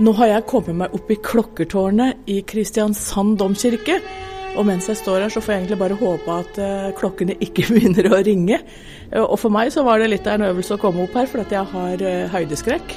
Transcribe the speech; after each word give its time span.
Nå 0.00 0.14
har 0.16 0.30
jeg 0.30 0.44
kommet 0.48 0.78
meg 0.80 0.94
opp 0.96 1.10
i 1.12 1.18
klokkertårnet 1.20 2.28
i 2.32 2.38
Kristiansand 2.48 3.34
domkirke. 3.36 3.98
Og 4.56 4.64
mens 4.64 4.86
jeg 4.88 4.96
står 4.96 5.26
her, 5.26 5.32
så 5.32 5.42
får 5.44 5.52
jeg 5.52 5.60
egentlig 5.60 5.76
bare 5.82 5.98
håpe 6.00 6.36
at 6.40 6.60
uh, 6.60 6.86
klokkene 6.96 7.34
ikke 7.44 7.66
begynner 7.74 8.08
å 8.08 8.20
ringe. 8.24 8.62
Uh, 9.12 9.26
og 9.26 9.36
for 9.42 9.52
meg 9.52 9.68
så 9.74 9.84
var 9.84 10.00
det 10.00 10.08
litt 10.08 10.24
av 10.24 10.38
en 10.38 10.46
øvelse 10.48 10.78
å 10.78 10.80
komme 10.80 11.04
opp 11.04 11.18
her, 11.20 11.28
for 11.28 11.42
at 11.44 11.52
jeg 11.52 11.68
har 11.74 12.04
uh, 12.06 12.30
høydeskrekk. 12.32 12.94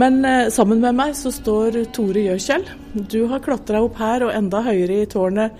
Men 0.00 0.22
sammen 0.54 0.78
med 0.78 0.94
meg 0.94 1.16
så 1.18 1.32
står 1.34 1.80
Tore 1.90 2.22
Gjøkjell. 2.22 2.64
Du 3.10 3.24
har 3.28 3.42
klatra 3.42 3.80
opp 3.82 3.98
her 3.98 4.22
og 4.22 4.30
enda 4.30 4.60
høyere 4.62 5.00
i 5.02 5.08
tårnet 5.10 5.56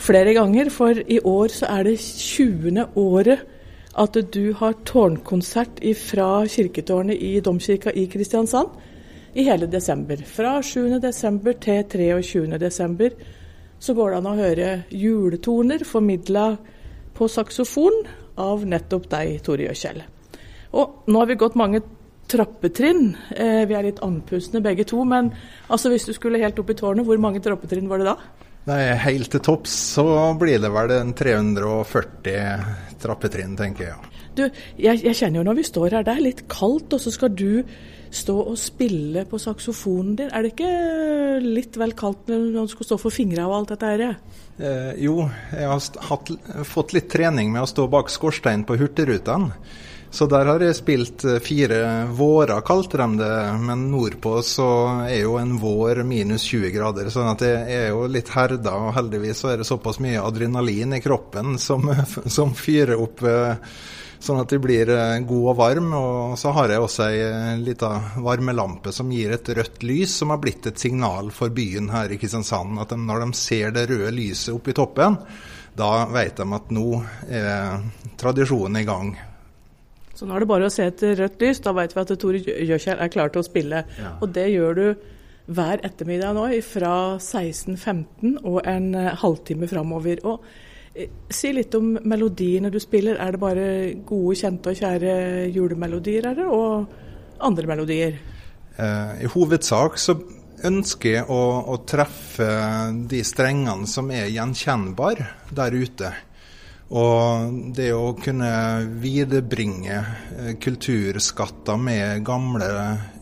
flere 0.00 0.32
ganger, 0.34 0.72
for 0.72 0.96
i 0.96 1.20
år 1.20 1.52
så 1.52 1.68
er 1.74 1.84
det 1.84 1.98
20. 2.00 2.96
året 2.96 3.44
at 4.00 4.16
du 4.32 4.56
har 4.56 4.78
tårnkonsert 4.88 5.84
fra 6.00 6.30
kirketårnet 6.48 7.20
i 7.20 7.34
domkirka 7.44 7.92
i 7.92 8.08
Kristiansand 8.10 8.72
i 9.36 9.44
hele 9.44 9.68
desember. 9.68 10.16
Fra 10.16 10.56
7. 10.64 10.96
desember 11.02 11.56
til 11.60 11.82
23. 11.84 12.58
desember 12.60 13.12
så 13.78 13.92
går 13.94 14.10
det 14.10 14.20
an 14.22 14.30
å 14.30 14.38
høre 14.38 14.70
juletoner 14.88 15.84
formidla 15.84 16.46
på 17.16 17.28
saksofon 17.28 18.06
av 18.40 18.64
nettopp 18.68 19.10
deg, 19.12 19.36
Tore 19.44 19.68
Gjøkjell. 19.68 20.00
Og 20.76 21.12
nå 21.12 21.20
har 21.20 21.28
vi 21.28 21.38
gått 21.40 21.58
mange 21.60 21.82
trappetrinn. 22.32 23.12
Eh, 23.36 23.62
vi 23.68 23.76
er 23.76 23.86
litt 23.86 24.00
andpustne 24.04 24.64
begge 24.64 24.88
to, 24.88 25.04
men 25.04 25.30
altså 25.68 25.92
hvis 25.92 26.08
du 26.08 26.14
skulle 26.16 26.40
helt 26.42 26.58
opp 26.60 26.72
i 26.72 26.78
tårnet, 26.78 27.06
hvor 27.06 27.20
mange 27.20 27.44
trappetrinn 27.44 27.92
var 27.92 28.00
det 28.00 28.08
da? 28.08 28.16
Nei, 28.66 28.80
Helt 28.98 29.30
til 29.30 29.44
topps 29.46 29.76
så 29.94 30.06
blir 30.40 30.58
det 30.64 30.72
vel 30.74 30.96
en 30.96 31.12
340 31.14 32.96
trappetrinn, 33.04 33.54
tenker 33.60 33.92
jeg. 33.92 34.15
Du, 34.36 34.46
jeg, 34.76 35.02
jeg 35.02 35.16
kjenner 35.16 35.40
jo 35.40 35.46
når 35.48 35.60
vi 35.60 35.68
står 35.70 35.98
her, 35.98 36.06
det 36.06 36.16
er 36.16 36.24
litt 36.24 36.42
kaldt, 36.52 36.96
og 36.96 37.02
så 37.02 37.12
skal 37.14 37.32
du 37.36 37.62
stå 38.16 38.36
og 38.38 38.56
spille 38.60 39.24
på 39.28 39.38
saksofonen 39.40 40.14
din. 40.18 40.30
Er 40.30 40.44
det 40.44 40.54
ikke 40.54 41.40
litt 41.42 41.76
vel 41.80 41.94
kaldt 41.98 42.30
når 42.30 42.52
du 42.54 42.74
skal 42.74 42.90
stå 42.90 43.00
for 43.00 43.14
fingra 43.14 43.48
og 43.48 43.56
alt 43.60 43.74
dette 43.74 43.90
her? 43.92 44.04
Eh, 44.56 44.92
jo, 45.04 45.18
jeg 45.52 45.68
har 45.68 46.06
hatt, 46.10 46.32
fått 46.68 46.94
litt 46.96 47.10
trening 47.12 47.52
med 47.52 47.64
å 47.64 47.70
stå 47.70 47.88
bak 47.92 48.12
skorstein 48.12 48.64
på 48.68 48.78
Hurtigruten. 48.80 49.50
Så 50.16 50.24
der 50.30 50.48
har 50.48 50.62
jeg 50.62 50.76
spilt 50.78 51.24
eh, 51.28 51.40
fire 51.44 52.06
vårer, 52.16 52.62
kalte 52.64 53.00
de 53.02 53.20
det. 53.20 53.34
Men 53.60 53.88
nordpå 53.92 54.38
så 54.46 54.68
er 55.04 55.26
jo 55.26 55.36
en 55.40 55.56
vår 55.60 56.00
minus 56.08 56.46
20 56.48 56.72
grader, 56.72 57.10
sånn 57.12 57.28
at 57.34 57.44
jeg 57.44 57.76
er 57.80 57.90
jo 57.90 58.06
litt 58.08 58.30
herda. 58.32 58.78
Og 58.86 58.94
heldigvis 58.96 59.42
så 59.42 59.52
er 59.52 59.60
det 59.60 59.68
såpass 59.68 60.00
mye 60.04 60.24
adrenalin 60.24 60.96
i 60.96 61.02
kroppen 61.04 61.58
som, 61.60 61.90
som 62.38 62.56
fyrer 62.56 62.96
opp 63.02 63.24
eh, 63.26 63.76
sånn 64.18 64.40
at 64.42 64.52
de 64.52 64.58
blir 64.62 64.90
gode 65.26 65.36
god 65.36 65.50
og 65.52 65.58
varm. 65.58 65.92
Og 65.96 66.38
så 66.40 66.52
har 66.56 66.72
jeg 66.72 66.82
også 66.82 67.06
ei 67.10 67.20
eh, 67.24 67.52
lita 67.62 67.92
varmelampe 68.22 68.92
som 68.94 69.10
gir 69.12 69.34
et 69.36 69.52
rødt 69.58 69.84
lys, 69.86 70.18
som 70.20 70.32
har 70.34 70.40
blitt 70.42 70.66
et 70.70 70.80
signal 70.80 71.30
for 71.34 71.54
byen 71.54 71.90
her 71.92 72.12
i 72.12 72.18
Kristiansand. 72.20 72.80
At 72.82 72.94
de, 72.94 73.00
når 73.02 73.24
de 73.24 73.30
ser 73.38 73.74
det 73.76 73.88
røde 73.90 74.12
lyset 74.16 74.54
oppe 74.54 74.72
i 74.72 74.76
toppen, 74.76 75.18
da 75.76 75.90
vet 76.08 76.38
de 76.40 76.46
at 76.56 76.70
nå 76.72 76.86
er 77.28 77.82
tradisjonen 78.16 78.80
i 78.80 78.86
gang. 78.88 79.16
Så 80.16 80.24
nå 80.24 80.32
er 80.32 80.44
det 80.44 80.48
bare 80.48 80.70
å 80.70 80.72
se 80.72 80.86
et 80.88 81.02
rødt 81.18 81.42
lys, 81.44 81.60
da 81.60 81.74
vet 81.76 81.92
vi 81.92 82.00
at 82.00 82.14
Tore 82.16 82.40
Gjøkjær 82.40 83.02
er 83.04 83.12
klar 83.12 83.32
til 83.32 83.42
å 83.42 83.44
spille. 83.46 83.82
Ja. 84.00 84.14
Og 84.24 84.32
det 84.32 84.46
gjør 84.54 84.78
du 84.78 84.86
hver 85.46 85.82
ettermiddag 85.86 86.32
nå 86.34 86.46
fra 86.66 86.94
16.15 87.20 88.40
og 88.40 88.62
en 88.66 88.94
eh, 88.96 89.12
halvtime 89.20 89.68
framover. 89.70 90.24
Og 90.26 90.46
Si 91.28 91.50
litt 91.52 91.74
om 91.76 91.90
melodiene 92.08 92.70
du 92.72 92.78
spiller. 92.80 93.18
Er 93.20 93.34
det 93.34 93.42
bare 93.42 93.66
gode, 94.06 94.36
kjente 94.40 94.72
og 94.72 94.78
kjære 94.78 95.16
julemelodier, 95.52 96.30
er 96.30 96.38
det, 96.38 96.46
og 96.48 97.44
andre 97.44 97.68
melodier? 97.68 98.16
Eh, 98.76 99.24
I 99.24 99.30
hovedsak 99.32 99.98
så 100.00 100.16
ønsker 100.66 101.18
jeg 101.18 101.26
å, 101.28 101.40
å, 101.68 101.76
treffe 101.88 102.48
de 103.08 103.20
strengene 103.24 103.88
som 103.90 104.08
er 104.14 104.30
gjenkjennbare 104.32 105.28
der 105.56 105.76
ute. 105.76 106.12
Og 106.96 107.72
det 107.74 107.90
å 107.96 108.12
kunne 108.20 108.50
viderebringe 109.02 109.96
eh, 109.96 110.52
kulturskatter 110.62 111.80
med 111.80 112.24
gamle 112.24 112.70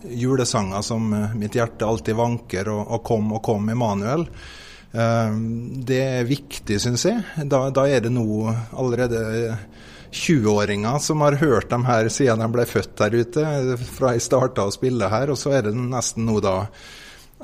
julesanger 0.04 0.84
som 0.84 1.08
'Mitt 1.10 1.56
hjerte 1.56 1.88
alltid 1.88 2.14
vanker' 2.14 2.68
og, 2.68 2.82
og 2.90 3.02
'Kom 3.02 3.32
og 3.32 3.42
kom, 3.42 3.70
Emanuel', 3.72 4.28
det 4.94 5.98
er 5.98 6.28
viktig, 6.28 6.76
syns 6.78 7.02
jeg. 7.08 7.22
Da, 7.50 7.64
da, 7.74 7.86
er 7.90 8.04
det 8.04 8.12
nå 8.14 8.46
allerede 8.78 9.56
20-åringer 10.14 10.98
som 11.02 11.24
har 11.26 11.40
hørt 11.40 11.70
dem 11.72 11.86
her 11.88 12.08
siden 12.12 12.44
de 12.44 12.50
ble 12.54 12.66
født 12.70 12.94
der 13.00 13.16
ute, 13.18 13.46
fra 13.90 14.14
jeg 14.14 14.22
starta 14.22 14.68
å 14.68 14.74
spille 14.74 15.10
her. 15.10 15.32
Og 15.34 15.40
så 15.40 15.56
er 15.58 15.66
det 15.66 15.74
nesten 15.74 16.28
nå 16.28 16.38
da 16.44 16.60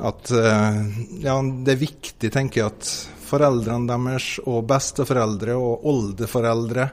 at 0.01 0.31
eh, 0.31 0.85
ja, 1.25 1.35
det 1.43 1.75
er 1.75 1.81
viktig, 1.81 2.31
tenker 2.33 2.63
jeg, 2.63 2.71
at 2.71 2.93
foreldrene 3.31 3.87
deres 3.87 4.39
og 4.49 4.65
besteforeldre 4.71 5.55
og 5.59 5.85
oldeforeldre 5.91 6.87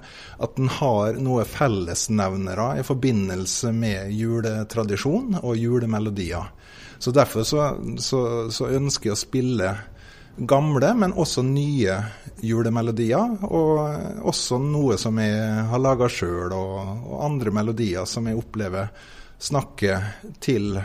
at 0.44 0.60
en 0.62 0.72
har 0.80 1.18
noe 1.24 1.46
fellesnevnere 1.48 2.74
i 2.82 2.86
forbindelse 2.86 3.72
med 3.74 4.12
juletradisjon 4.14 5.40
og 5.42 5.54
julemelodier. 5.58 6.52
Så 7.00 7.14
Derfor 7.14 7.46
så, 7.46 7.70
så, 8.02 8.22
så 8.54 8.72
ønsker 8.74 9.12
jeg 9.12 9.16
å 9.16 9.22
spille 9.22 9.72
gamle, 10.38 10.94
men 10.94 11.16
også 11.18 11.44
nye 11.46 11.98
julemelodier. 12.46 13.38
Og 13.48 14.28
også 14.28 14.60
noe 14.62 14.98
som 15.02 15.18
jeg 15.22 15.66
har 15.72 15.82
laga 15.82 16.10
sjøl, 16.12 16.54
og, 16.54 16.78
og, 17.08 17.18
andre 17.26 17.54
melodier 17.56 18.08
som 18.10 18.30
jeg 18.30 18.40
opplever 18.40 18.92
snakker 19.40 20.06
til 20.44 20.78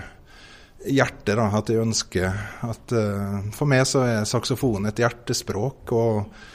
hjertet. 0.83 1.37
Da, 1.37 1.47
at 1.59 1.71
jeg 1.71 1.85
ønsker 1.85 2.43
at 2.69 2.97
uh, 2.97 3.39
For 3.55 3.71
meg 3.71 3.87
så 3.89 4.07
er 4.09 4.29
saksofon 4.29 4.91
et 4.91 5.03
hjertespråk. 5.03 5.93
og 5.93 6.51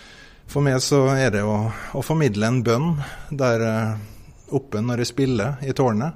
for 0.47 0.63
meg 0.63 0.79
så 0.79 1.01
er 1.11 1.33
det 1.35 1.41
å, 1.43 1.65
å 1.67 2.01
formidle 2.05 2.47
en 2.47 2.61
bønn 2.63 2.93
der 3.35 3.63
uh, 3.67 3.97
oppe 4.55 4.79
når 4.79 5.03
jeg 5.03 5.11
spiller 5.11 5.65
i 5.67 5.75
tårnet. 5.75 6.15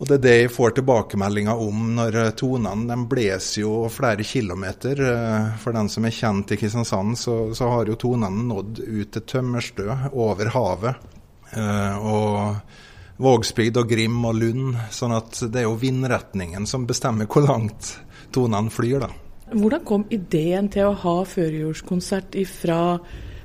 Og 0.00 0.08
det 0.08 0.16
er 0.16 0.22
det 0.24 0.36
jeg 0.38 0.52
får 0.54 0.78
tilbakemeldinger 0.78 1.60
om 1.60 1.90
når 1.98 2.14
eh, 2.16 2.30
tonene 2.40 2.88
de 2.88 2.96
blåser 3.08 3.60
jo 3.66 3.72
flere 3.92 4.24
kilometer. 4.24 5.02
Eh, 5.04 5.48
for 5.60 5.76
den 5.76 5.90
som 5.92 6.06
er 6.08 6.14
kjent 6.16 6.54
i 6.54 6.56
Kristiansand, 6.56 7.18
så, 7.20 7.34
så 7.54 7.68
har 7.68 7.90
jo 7.90 7.98
tonene 8.00 8.46
nådd 8.48 8.80
ut 8.80 9.10
til 9.12 9.26
Tømmerstø, 9.28 9.90
over 10.16 10.52
havet. 10.54 11.10
Eh, 11.52 11.98
og 12.00 13.20
Vågsbygd 13.20 13.76
og 13.76 13.90
Grim 13.92 14.16
og 14.24 14.38
Lund. 14.40 14.78
sånn 14.90 15.12
at 15.12 15.42
det 15.52 15.60
er 15.60 15.68
jo 15.68 15.76
vindretningen 15.76 16.64
som 16.66 16.88
bestemmer 16.88 17.28
hvor 17.28 17.44
langt 17.44 17.92
tonene 18.32 18.72
flyr, 18.72 19.04
da. 19.04 19.10
Hvordan 19.50 19.84
kom 19.84 20.06
ideen 20.14 20.70
til 20.72 20.88
å 20.88 20.96
ha 20.96 21.14
førjulskonsert 21.28 22.38
fra 22.48 22.80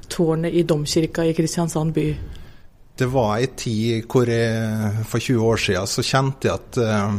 tårnet 0.08 0.56
i 0.56 0.63
domkirka 0.63 1.25
i 1.28 1.36
Kristiansand 1.36 1.96
by? 1.98 2.08
Det 2.97 3.07
var 3.12 3.38
ei 3.38 3.47
tid 3.59 4.06
hvor 4.12 4.30
jeg 4.30 5.06
for 5.09 5.19
20 5.19 5.47
år 5.50 5.63
siden 5.65 5.89
så 5.92 6.03
kjente 6.06 6.47
jeg 6.47 6.59
at 6.62 6.80
uh, 6.80 7.18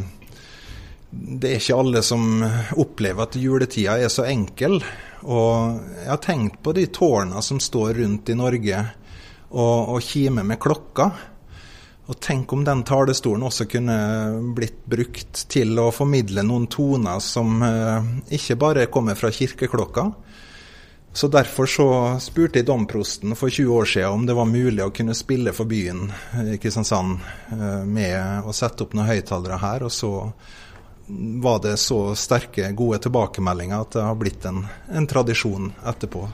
det 1.17 1.50
er 1.50 1.61
ikke 1.61 1.78
alle 1.81 2.02
som 2.05 2.43
opplever 2.76 3.25
at 3.25 3.37
juletida 3.40 3.96
er 4.00 4.11
så 4.12 4.26
enkel. 4.28 4.81
Og 5.25 5.78
jeg 6.02 6.11
har 6.11 6.20
tenkt 6.23 6.58
på 6.64 6.75
de 6.76 6.84
tårna 6.93 7.40
som 7.44 7.61
står 7.62 7.96
rundt 8.02 8.28
i 8.32 8.37
Norge 8.37 8.82
og, 9.49 9.94
og 9.96 10.02
kimer 10.05 10.44
med 10.44 10.61
klokka. 10.61 11.08
Og 12.06 12.20
tenk 12.22 12.52
om 12.55 12.62
den 12.67 12.84
talestolen 12.87 13.46
også 13.49 13.67
kunne 13.70 13.96
blitt 14.55 14.84
brukt 14.87 15.46
til 15.50 15.72
å 15.82 15.88
formidle 15.94 16.44
noen 16.46 16.69
toner 16.70 17.22
som 17.25 17.62
uh, 17.64 18.05
ikke 18.31 18.58
bare 18.61 18.87
kommer 18.93 19.19
fra 19.19 19.32
kirkeklokka, 19.34 20.06
så 21.17 21.29
Derfor 21.29 21.67
så 21.67 21.89
spurte 22.21 22.61
jeg 22.61 22.67
domprosten 22.69 23.33
for 23.41 23.49
20 23.49 23.73
år 23.73 23.87
siden 23.89 24.13
om 24.13 24.25
det 24.29 24.35
var 24.37 24.45
mulig 24.51 24.83
å 24.85 24.93
kunne 24.93 25.15
spille 25.17 25.55
for 25.57 25.65
byen 25.65 26.11
i 26.43 26.59
Kristiansand 26.61 27.15
eh, 27.57 27.85
med 27.89 28.45
å 28.45 28.53
sette 28.53 28.85
opp 28.85 28.93
noen 28.93 29.09
høyttalere 29.09 29.57
her. 29.63 29.87
Og 29.89 29.95
så 29.97 30.11
var 31.41 31.63
det 31.65 31.79
så 31.81 32.01
sterke, 32.21 32.69
gode 32.77 33.01
tilbakemeldinger 33.07 33.87
at 33.87 33.97
det 33.97 34.05
har 34.11 34.19
blitt 34.21 34.45
en, 34.45 34.61
en 34.93 35.09
tradisjon 35.09 35.73
etterpå. 35.89 36.27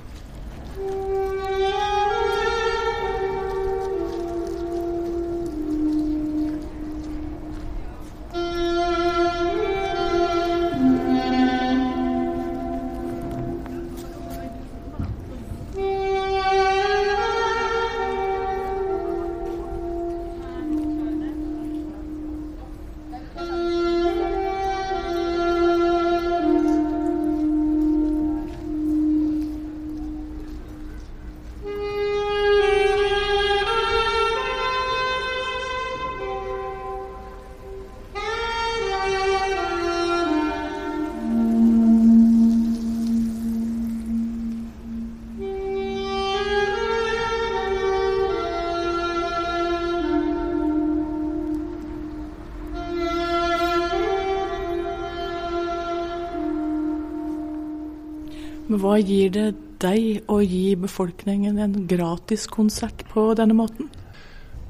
Men 58.73 58.81
hva 58.81 58.95
gir 59.05 59.29
det 59.29 59.51
deg 59.85 60.31
å 60.33 60.39
gi 60.41 60.73
befolkningen 60.81 61.59
en 61.61 61.75
gratiskonsert 61.91 63.03
på 63.11 63.27
denne 63.37 63.53
måten? 63.53 63.91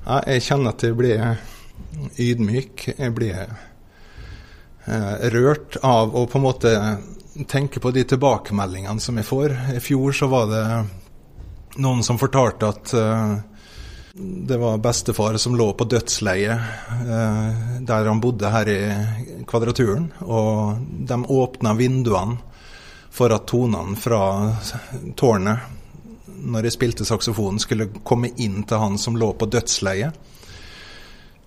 Ja, 0.03 0.17
jeg 0.27 0.43
kjenner 0.43 0.75
at 0.75 0.83
jeg 0.83 0.97
blir 0.99 1.23
ydmyk. 2.19 2.89
Jeg 2.97 3.15
blir 3.15 3.39
eh, 3.47 5.31
rørt 5.37 5.79
av 5.87 6.19
å 6.19 6.25
på 6.27 6.41
en 6.41 6.47
måte 6.49 6.75
tenke 7.47 7.79
på 7.79 7.95
de 7.95 8.03
tilbakemeldingene 8.11 8.99
som 8.99 9.23
jeg 9.23 9.31
får. 9.31 9.55
I 9.79 9.85
fjor 9.87 10.19
så 10.19 10.33
var 10.35 10.51
det 10.51 10.67
noen 11.79 12.03
som 12.03 12.19
fortalte 12.19 12.75
at 12.75 12.99
eh, 12.99 13.39
det 14.19 14.59
var 14.59 14.83
bestefar 14.83 15.39
som 15.39 15.55
lå 15.55 15.71
på 15.79 15.87
dødsleiet 15.95 16.59
eh, 17.07 17.67
der 17.87 18.11
han 18.11 18.27
bodde 18.27 18.51
her 18.51 18.67
i 18.67 18.81
Kvadraturen. 19.47 20.11
Og 20.27 20.83
de 21.07 21.23
åpna 21.23 21.79
vinduene 21.79 22.51
for 23.13 23.35
at 23.35 23.47
tonene 23.51 23.97
fra 24.01 24.23
tårnet, 25.17 25.59
når 26.43 26.67
jeg 26.67 26.77
spilte 26.79 27.07
saksofonen, 27.07 27.61
skulle 27.63 27.91
komme 28.03 28.33
inn 28.41 28.63
til 28.65 28.81
han 28.81 28.97
som 28.99 29.19
lå 29.21 29.33
på 29.37 29.51
dødsleiet. 29.53 30.17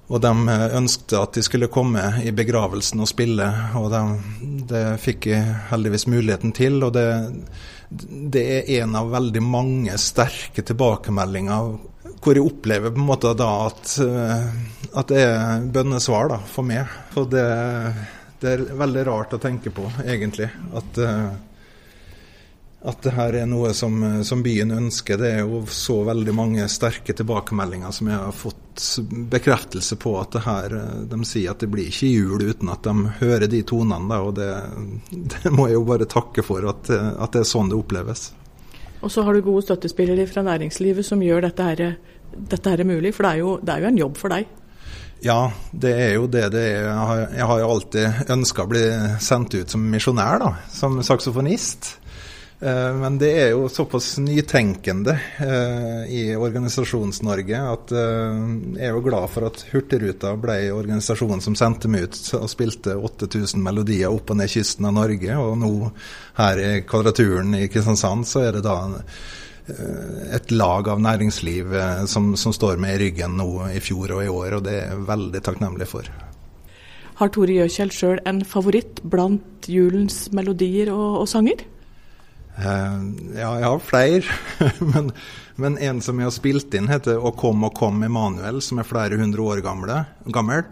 Og 0.06 0.22
de 0.22 0.32
eh, 0.54 0.66
ønskte 0.78 1.18
at 1.18 1.34
de 1.34 1.42
skulle 1.46 1.72
komme 1.74 2.04
i 2.22 2.32
begravelsen 2.36 3.02
og 3.02 3.10
spille, 3.10 3.48
og 3.80 3.90
de, 3.94 4.04
det 4.70 4.84
fikk 5.02 5.32
jeg 5.32 5.56
heldigvis 5.72 6.06
muligheten 6.14 6.54
til. 6.54 6.78
Og 6.86 6.94
det, 6.94 7.08
det 7.90 8.46
er 8.60 8.72
en 8.84 8.96
av 9.02 9.10
veldig 9.16 9.42
mange 9.44 9.98
sterke 10.02 10.62
tilbakemeldinger 10.66 11.74
hvor 12.26 12.38
jeg 12.38 12.46
opplever 12.46 12.90
på 12.90 13.02
en 13.02 13.06
måte 13.06 13.34
da 13.38 13.50
at, 13.68 13.98
eh, 14.02 14.46
at 14.98 15.10
det 15.12 15.26
er 15.26 15.66
bønnesvar 15.74 16.32
da, 16.32 16.40
for 16.50 16.66
meg. 16.66 16.94
Og 17.18 17.28
det, 17.34 17.44
det, 18.42 18.54
er 18.54 18.64
veldig 18.78 19.04
rart 19.10 19.36
å 19.38 19.42
tenke 19.42 19.74
på, 19.74 19.86
egentlig. 20.06 20.50
At, 20.78 21.02
eh, 21.02 21.28
at 22.86 23.02
det 23.02 23.14
her 23.16 23.36
er 23.42 23.48
noe 23.50 23.72
som, 23.74 23.98
som, 24.24 24.44
byen 24.46 24.74
ønsker. 24.76 25.18
Det 25.18 25.32
er 25.38 25.44
jo 25.44 25.64
så 25.74 26.00
veldig 26.06 26.36
mange 26.38 26.68
sterke 26.70 27.16
tilbakemeldinger 27.18 27.94
som 27.96 28.10
jeg 28.12 28.20
har 28.22 28.36
fått 28.36 28.86
bekreftelse 29.32 29.96
på 30.02 30.18
at 30.20 30.36
det 30.36 30.42
her 30.44 30.74
De 31.08 31.20
sier 31.24 31.54
at 31.54 31.62
det 31.64 31.70
blir 31.72 31.88
ikke 31.88 32.10
jul 32.12 32.44
uten 32.44 32.70
at 32.74 32.84
de 32.86 33.14
hører 33.22 33.48
de 33.52 33.62
tonene. 33.66 34.10
Da, 34.12 34.20
og 34.22 34.36
det, 34.38 34.50
det 35.34 35.54
må 35.54 35.70
jeg 35.70 35.80
jo 35.80 35.86
bare 35.88 36.10
takke 36.10 36.46
for, 36.46 36.68
at, 36.70 36.92
at 36.92 37.34
det 37.34 37.46
er 37.46 37.54
sånn 37.56 37.72
det 37.72 37.80
oppleves. 37.80 38.28
Og 39.02 39.12
så 39.12 39.24
har 39.26 39.36
du 39.36 39.46
gode 39.46 39.66
støttespillere 39.66 40.28
fra 40.30 40.44
næringslivet 40.46 41.06
som 41.06 41.24
gjør 41.24 41.48
dette 41.50 41.72
her 41.72 41.88
dette 42.36 42.70
her 42.70 42.84
er 42.84 42.88
mulig? 42.90 43.14
For 43.16 43.26
det 43.26 43.34
er, 43.34 43.42
jo, 43.42 43.58
det 43.62 43.74
er 43.74 43.84
jo 43.84 43.90
en 43.92 44.00
jobb 44.04 44.20
for 44.20 44.36
deg. 44.36 44.48
Ja, 45.26 45.40
det 45.72 45.94
er 45.98 46.12
jo 46.18 46.28
det 46.30 46.50
det 46.54 46.64
er. 46.70 46.88
Jeg 46.90 47.06
har, 47.10 47.22
jeg 47.34 47.50
har 47.52 47.62
jo 47.62 47.70
alltid 47.76 48.31
ønska 48.36 48.66
å 48.66 48.70
bli 48.70 48.84
sendt 49.24 49.56
ut 49.56 49.72
som 49.72 49.86
misjonær, 49.90 50.42
da, 50.44 50.52
som 50.74 51.00
saksofonist. 51.06 51.96
Eh, 52.60 52.94
men 52.96 53.18
det 53.19 53.31
er 53.36 53.50
jo 53.52 53.68
såpass 53.69 54.13
nytenkende 54.24 55.18
eh, 55.44 56.04
i 56.16 56.22
Organisasjons-Norge 56.40 57.60
at 57.68 57.92
eh, 57.92 58.38
jeg 58.78 58.88
er 58.88 58.96
jo 58.96 59.04
glad 59.04 59.28
for 59.34 59.50
at 59.50 59.60
Hurtigruta 59.74 60.31
ble 60.40 60.56
organisasjonen 60.72 61.44
som 61.44 61.57
sendte 61.60 61.92
meg 61.92 62.07
ut 62.07 62.19
og 62.40 62.48
spilte 62.52 62.96
8000 62.96 63.60
melodier 63.63 64.13
opp 64.13 64.31
og 64.31 64.40
ned 64.40 64.54
kysten 64.54 64.88
av 64.88 64.96
Norge. 64.96 65.36
Og 65.36 65.57
nå 65.60 65.74
her 66.40 66.63
i 66.63 66.72
Kvadraturen 66.88 67.57
i 67.60 67.68
Kristiansand 67.72 68.28
så 68.30 68.48
er 68.48 68.57
det 68.57 68.63
da 68.68 68.80
et 69.66 70.52
lag 70.54 70.86
av 70.94 71.00
næringsliv 71.02 71.72
som, 72.06 72.36
som, 72.38 72.54
står 72.54 72.78
med 72.78 72.94
i 72.94 73.00
ryggen 73.07 73.34
nå 73.40 73.48
i 73.74 73.80
fjor 73.81 74.13
og 74.13 74.22
i 74.22 74.30
år, 74.30 74.60
og 74.60 74.68
det 74.68 74.75
er 74.78 74.92
jeg 74.92 75.07
veldig 75.07 75.42
takknemlig 75.42 75.88
for. 75.90 76.12
Har 77.18 77.31
Tore 77.34 77.56
Gjøkjell 77.56 77.94
sjøl 77.96 78.22
en 78.30 78.44
favoritt 78.46 79.02
blant 79.02 79.66
julens 79.66 80.28
melodier 80.38 80.94
og, 80.94 81.24
og 81.24 81.31
sanger? 81.31 81.66
Eh, 82.57 83.00
ja, 83.36 83.50
jeg 83.60 83.68
har 83.68 83.80
flere. 83.84 84.38
men, 84.94 85.12
men, 85.56 85.78
en 85.78 86.02
som 86.02 86.19
jeg 86.19 86.30
har 86.30 86.36
spilt 86.36 86.75
inn, 86.78 86.92
heter 86.92 87.19
'Å 87.19 87.36
kom 87.38 87.63
og 87.68 87.75
kom 87.75 88.04
Emanuel', 88.04 88.63
som 88.63 88.80
er 88.80 88.88
flere 88.88 89.19
hundre 89.19 89.44
år 89.44 89.63
gamle, 89.66 90.06
gammel. 90.31 90.63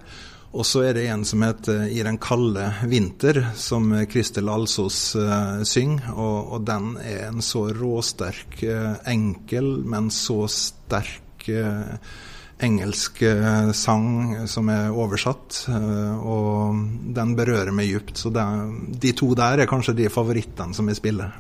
Og 0.54 0.68
så 0.70 0.84
er 0.86 0.94
det 0.94 1.08
en 1.10 1.26
som 1.26 1.42
heter 1.42 1.88
'I 1.90 2.04
den 2.06 2.20
kalde 2.22 2.68
vinter', 2.88 3.56
som 3.56 3.90
Kristel 4.08 4.50
Alsos 4.50 5.16
uh, 5.16 5.64
synger. 5.64 6.14
Og, 6.14 6.54
og, 6.54 6.60
den 6.66 6.94
er 7.02 7.28
en 7.32 7.42
så 7.42 7.68
råsterk, 7.74 8.62
uh, 8.64 8.94
enkel, 9.10 9.82
men 9.84 10.12
så 10.14 10.46
sterk 10.48 11.50
uh, 11.50 11.98
engelsk 12.64 13.18
sang 13.76 14.46
som 14.48 14.70
er 14.70 14.94
oversatt. 14.94 15.66
og 15.68 16.78
den 17.12 17.34
berører 17.36 17.74
meg 17.76 17.90
djupt. 17.90 18.16
Så 18.16 18.30
det, 18.32 18.46
de 19.02 19.12
to 19.12 19.34
der 19.36 19.60
er 19.60 19.68
kanskje 19.68 19.98
de 19.98 20.08
favorittene 20.08 20.72
som 20.74 20.88
jeg 20.88 21.02
spiller. 21.02 21.34